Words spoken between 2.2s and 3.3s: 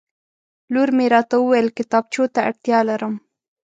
ته اړتیا لرم